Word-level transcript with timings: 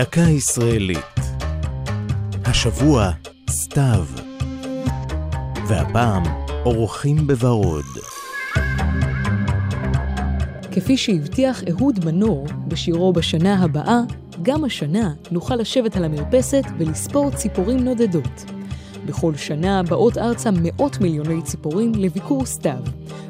דקה 0.00 0.20
ישראלית. 0.20 1.20
השבוע 2.44 3.10
סתיו. 3.50 4.04
והפעם 5.68 6.22
אורחים 6.64 7.26
בוורוד. 7.26 7.84
כפי 10.72 10.96
שהבטיח 10.96 11.62
אהוד 11.70 12.04
מנור 12.04 12.46
בשירו 12.68 13.12
בשנה 13.12 13.62
הבאה, 13.62 14.00
גם 14.42 14.64
השנה 14.64 15.12
נוכל 15.30 15.56
לשבת 15.56 15.96
על 15.96 16.04
המרפסת 16.04 16.64
ולספור 16.78 17.30
ציפורים 17.30 17.78
נודדות. 17.78 18.44
בכל 19.06 19.36
שנה 19.36 19.82
באות 19.82 20.18
ארצה 20.18 20.50
מאות 20.62 21.00
מיליוני 21.00 21.42
ציפורים 21.42 21.92
לביקור 21.94 22.46
סתיו, 22.46 22.82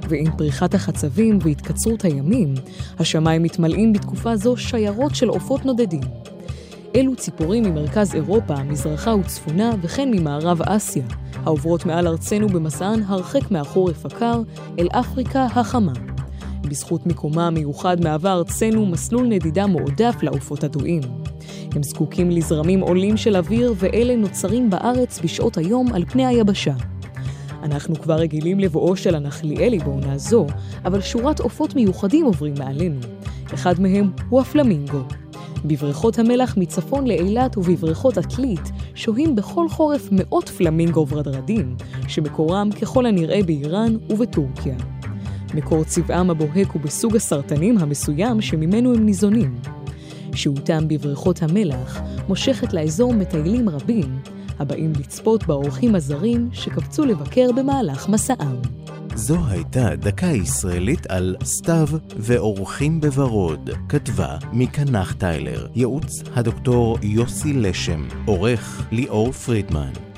ועם 0.08 0.36
פריחת 0.38 0.74
החצבים 0.74 1.38
והתקצרות 1.42 2.04
הימים, 2.04 2.54
השמיים 2.98 3.42
מתמלאים 3.42 3.92
בתקופה 3.92 4.36
זו 4.36 4.56
שיירות 4.56 5.14
של 5.14 5.28
עופות 5.28 5.64
נודדים. 5.64 6.29
אלו 6.96 7.16
ציפורים 7.16 7.64
ממרכז 7.64 8.14
אירופה, 8.14 8.62
מזרחה 8.62 9.14
וצפונה, 9.14 9.70
וכן 9.82 10.10
ממערב 10.10 10.62
אסיה, 10.62 11.04
העוברות 11.44 11.86
מעל 11.86 12.06
ארצנו 12.06 12.48
במסען 12.48 13.02
הרחק 13.06 13.50
מהחורף 13.50 14.06
הקר 14.06 14.42
אל 14.78 14.88
אפריקה 14.90 15.44
החמה. 15.44 15.92
בזכות 16.62 17.06
מיקומה 17.06 17.46
המיוחד 17.46 18.04
מהווה 18.04 18.32
ארצנו 18.32 18.86
מסלול 18.86 19.26
נדידה 19.26 19.66
מועדף 19.66 20.14
לעופות 20.22 20.64
הדואים. 20.64 21.02
הם 21.74 21.82
זקוקים 21.82 22.30
לזרמים 22.30 22.80
עולים 22.80 23.16
של 23.16 23.36
אוויר, 23.36 23.74
ואלה 23.76 24.16
נוצרים 24.16 24.70
בארץ 24.70 25.20
בשעות 25.24 25.58
היום 25.58 25.92
על 25.92 26.04
פני 26.04 26.26
היבשה. 26.26 26.74
אנחנו 27.62 27.94
כבר 27.94 28.14
רגילים 28.14 28.60
לבואו 28.60 28.96
של 28.96 29.14
הנחליאלי 29.14 29.78
בעונה 29.78 30.18
זו, 30.18 30.46
אבל 30.84 31.00
שורת 31.00 31.40
עופות 31.40 31.74
מיוחדים 31.74 32.24
עוברים 32.24 32.54
מעלינו. 32.58 33.00
אחד 33.54 33.80
מהם 33.80 34.10
הוא 34.28 34.40
הפלמינגו. 34.40 35.02
בבריכות 35.64 36.18
המלח 36.18 36.56
מצפון 36.56 37.06
לאילת 37.06 37.58
ובבריכות 37.58 38.18
עתלית 38.18 38.70
שוהים 38.94 39.36
בכל 39.36 39.68
חורף 39.68 40.08
מאות 40.12 40.48
פלמינגו 40.48 41.06
ורדרדים, 41.08 41.76
שמקורם 42.08 42.70
ככל 42.80 43.06
הנראה 43.06 43.42
באיראן 43.42 43.96
ובטורקיה. 44.10 44.76
מקור 45.54 45.84
צבעם 45.84 46.30
הבוהק 46.30 46.68
הוא 46.72 46.82
בסוג 46.82 47.16
הסרטנים 47.16 47.78
המסוים 47.78 48.40
שממנו 48.40 48.94
הם 48.94 49.06
ניזונים. 49.06 49.60
שהותם 50.34 50.88
בבריכות 50.88 51.42
המלח 51.42 52.00
מושכת 52.28 52.72
לאזור 52.72 53.14
מטיילים 53.14 53.68
רבים, 53.68 54.18
הבאים 54.58 54.92
לצפות 54.98 55.46
באורחים 55.46 55.94
הזרים 55.94 56.48
שקפצו 56.52 57.04
לבקר 57.04 57.52
במהלך 57.56 58.08
מסעם. 58.08 58.79
זו 59.14 59.36
הייתה 59.48 59.96
דקה 59.96 60.26
ישראלית 60.26 61.06
על 61.06 61.36
סתיו 61.44 61.88
ואורחים 62.16 63.00
בוורוד. 63.00 63.70
כתבה 63.88 64.36
מקנח 64.52 65.12
טיילר, 65.12 65.66
ייעוץ 65.74 66.22
הדוקטור 66.34 66.98
יוסי 67.02 67.52
לשם, 67.52 68.08
עורך 68.26 68.86
ליאור 68.92 69.32
פרידמן. 69.32 70.09